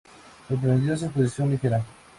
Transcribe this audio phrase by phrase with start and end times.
[0.49, 1.85] sorprendió su exposición ligera